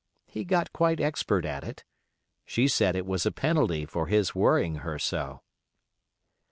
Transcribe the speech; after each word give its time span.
He 0.25 0.43
got 0.45 0.73
quite 0.73 0.99
expert 0.99 1.45
at 1.45 1.63
it. 1.63 1.85
She 2.43 2.67
said 2.67 2.95
it 2.95 3.05
was 3.05 3.23
a 3.27 3.31
penalty 3.31 3.85
for 3.85 4.07
his 4.07 4.33
worrying 4.33 4.77
her 4.77 4.97
so. 4.97 5.43